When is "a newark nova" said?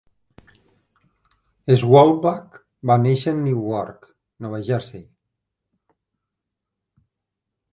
3.35-4.63